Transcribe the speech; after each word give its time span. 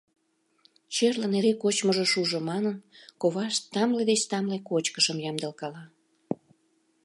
Черлын 0.93 1.33
эре 1.37 1.53
кочмыжо 1.61 2.05
шужо 2.11 2.39
манын, 2.49 2.75
ковашт 3.21 3.63
тамле 3.73 4.03
деч 4.11 4.21
тамле 4.31 4.57
кочкышым 4.69 5.17
ямдылкала. 5.29 5.83